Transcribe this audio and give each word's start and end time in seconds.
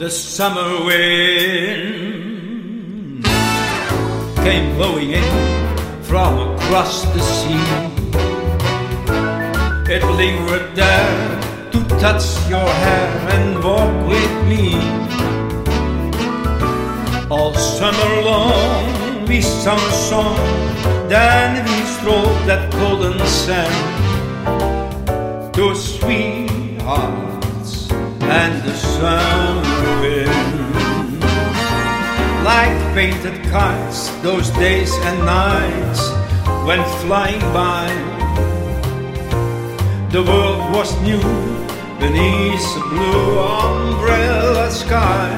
The 0.00 0.08
summer 0.08 0.80
wind 0.86 3.20
came 4.36 4.74
blowing 4.74 5.10
in 5.10 5.22
from 6.02 6.56
across 6.56 7.04
the 7.12 7.20
sea. 7.20 7.60
It 9.92 10.02
lingered 10.16 10.74
there 10.74 11.40
to 11.72 11.84
touch 12.00 12.24
your 12.48 12.66
hair 12.84 13.10
and 13.36 13.62
walk 13.62 13.92
with 14.08 14.32
me. 14.48 14.72
All 17.28 17.52
summer 17.52 18.22
long 18.22 19.26
we 19.26 19.42
sung 19.42 19.76
a 19.76 19.92
song, 20.08 20.34
then 21.10 21.62
we 21.62 21.84
strolled 21.84 22.48
that 22.48 22.72
golden 22.72 23.18
sand. 23.26 23.74
Two 25.52 25.74
sweethearts 25.74 27.90
and 28.22 28.62
the 28.62 28.72
wind. 28.72 29.59
Like 32.50 32.94
painted 32.94 33.36
kites, 33.52 34.10
those 34.22 34.50
days 34.64 34.92
and 35.08 35.18
nights 35.24 36.02
went 36.66 36.84
flying 37.02 37.44
by. 37.54 37.86
The 40.10 40.22
world 40.30 40.74
was 40.74 40.90
new 41.08 41.22
beneath 42.02 42.66
a 42.82 42.84
blue 42.92 43.38
umbrella 43.38 44.68
sky. 44.82 45.30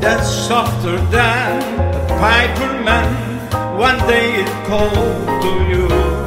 Then 0.00 0.20
softer 0.24 0.96
than 1.16 1.52
a 2.00 2.02
piper 2.24 2.72
man, 2.88 3.10
one 3.76 3.98
day 4.08 4.28
it 4.42 4.50
called 4.66 5.42
to 5.44 5.52
you. 5.72 6.19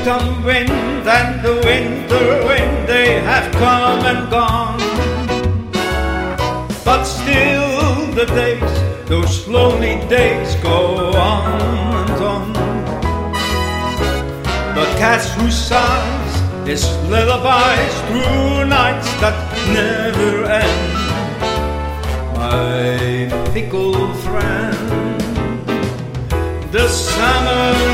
Autumn 0.00 0.44
wind 0.44 0.70
and 0.70 1.44
the 1.44 1.54
winter 1.64 2.46
wind, 2.46 2.88
they 2.88 3.20
have 3.20 3.52
come 3.52 4.04
and 4.06 4.30
gone. 4.30 4.78
But 6.84 7.04
still 7.04 8.12
the 8.14 8.26
days, 8.26 9.08
those 9.08 9.46
lonely 9.46 9.96
days 10.08 10.54
go 10.56 11.12
on 11.12 12.08
and 12.08 12.22
on. 12.22 12.52
But 14.74 14.88
cats 14.98 15.32
who 15.34 15.50
sighs 15.50 16.34
his 16.66 16.84
lullabies 17.10 17.94
through 18.08 18.66
nights 18.66 19.08
that 19.20 19.36
never 19.76 20.46
end. 20.46 20.92
My 22.36 23.52
fickle 23.52 24.14
friend, 24.14 25.20
the 26.72 26.88
summer 26.88 27.89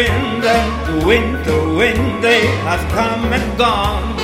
wind 0.00 0.44
and 0.44 0.70
the 0.88 1.06
winter 1.06 1.60
wind, 1.80 2.24
they 2.24 2.46
have 2.68 2.82
come 2.92 3.24
and 3.36 3.58
gone. 3.58 4.16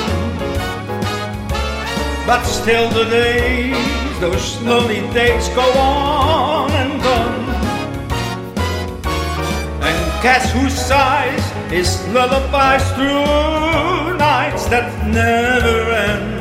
But 2.26 2.42
still 2.44 2.88
the 2.90 3.04
days, 3.04 4.20
those 4.20 4.60
lonely 4.62 5.02
days 5.12 5.48
go 5.50 5.66
on 5.78 6.70
and 6.82 7.02
on. 7.18 7.34
And 9.88 9.98
cats 10.22 10.50
who 10.52 10.70
sighs 10.70 11.44
his 11.70 11.88
lullabies 12.14 12.84
through 12.96 14.16
nights 14.16 14.64
that 14.72 14.88
never 15.06 15.78
end. 16.08 16.36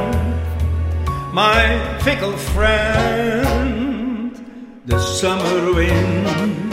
My 1.33 1.63
fickle 2.05 2.37
friend, 2.53 4.31
the 4.85 4.99
summer 4.99 5.73
wind. 5.73 6.64